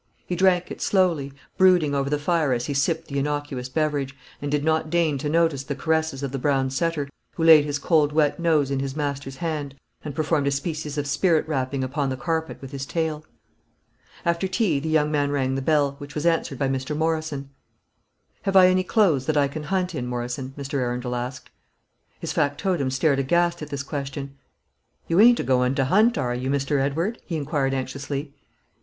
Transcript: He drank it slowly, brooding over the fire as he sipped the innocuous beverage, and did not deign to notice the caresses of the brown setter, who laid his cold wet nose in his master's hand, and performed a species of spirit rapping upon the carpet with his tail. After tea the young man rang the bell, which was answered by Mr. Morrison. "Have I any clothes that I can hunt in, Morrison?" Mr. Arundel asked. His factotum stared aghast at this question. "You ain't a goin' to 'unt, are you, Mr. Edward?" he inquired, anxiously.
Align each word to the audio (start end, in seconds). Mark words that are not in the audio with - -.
He 0.25 0.35
drank 0.35 0.71
it 0.71 0.81
slowly, 0.81 1.31
brooding 1.57 1.93
over 1.93 2.09
the 2.09 2.17
fire 2.17 2.53
as 2.53 2.65
he 2.65 2.73
sipped 2.73 3.07
the 3.09 3.19
innocuous 3.19 3.69
beverage, 3.69 4.15
and 4.41 4.49
did 4.49 4.63
not 4.63 4.89
deign 4.89 5.19
to 5.19 5.29
notice 5.29 5.63
the 5.63 5.75
caresses 5.75 6.23
of 6.23 6.31
the 6.31 6.39
brown 6.39 6.71
setter, 6.71 7.07
who 7.35 7.43
laid 7.43 7.65
his 7.65 7.77
cold 7.77 8.11
wet 8.11 8.39
nose 8.39 8.71
in 8.71 8.79
his 8.79 8.95
master's 8.95 9.35
hand, 9.35 9.75
and 10.03 10.15
performed 10.15 10.47
a 10.47 10.49
species 10.49 10.97
of 10.97 11.05
spirit 11.05 11.47
rapping 11.47 11.83
upon 11.83 12.09
the 12.09 12.17
carpet 12.17 12.59
with 12.63 12.71
his 12.71 12.87
tail. 12.87 13.23
After 14.25 14.47
tea 14.47 14.79
the 14.79 14.89
young 14.89 15.11
man 15.11 15.29
rang 15.29 15.53
the 15.53 15.61
bell, 15.61 15.91
which 15.99 16.15
was 16.15 16.25
answered 16.25 16.57
by 16.57 16.67
Mr. 16.67 16.97
Morrison. 16.97 17.51
"Have 18.41 18.55
I 18.55 18.69
any 18.69 18.83
clothes 18.83 19.27
that 19.27 19.37
I 19.37 19.47
can 19.47 19.65
hunt 19.65 19.93
in, 19.93 20.07
Morrison?" 20.07 20.55
Mr. 20.57 20.79
Arundel 20.79 21.13
asked. 21.15 21.51
His 22.19 22.33
factotum 22.33 22.89
stared 22.89 23.19
aghast 23.19 23.61
at 23.61 23.69
this 23.69 23.83
question. 23.83 24.35
"You 25.07 25.19
ain't 25.19 25.39
a 25.39 25.43
goin' 25.43 25.75
to 25.75 25.85
'unt, 25.93 26.17
are 26.17 26.33
you, 26.33 26.49
Mr. 26.49 26.79
Edward?" 26.81 27.19
he 27.23 27.37
inquired, 27.37 27.75
anxiously. 27.75 28.33